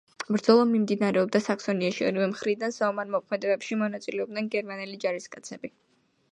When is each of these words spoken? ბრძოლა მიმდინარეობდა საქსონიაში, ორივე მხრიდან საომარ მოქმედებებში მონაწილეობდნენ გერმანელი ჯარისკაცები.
ბრძოლა 0.35 0.61
მიმდინარეობდა 0.69 1.41
საქსონიაში, 1.47 2.07
ორივე 2.07 2.31
მხრიდან 2.33 2.75
საომარ 2.79 3.13
მოქმედებებში 3.19 3.79
მონაწილეობდნენ 3.85 4.51
გერმანელი 4.59 5.01
ჯარისკაცები. 5.07 5.75